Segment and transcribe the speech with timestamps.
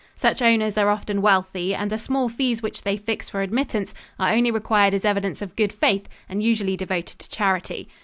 [0.15, 4.33] Such owners are often wealthy and the small fees which they fix for admittance are
[4.33, 7.87] only required as evidence of good faith and usually devoted to charity.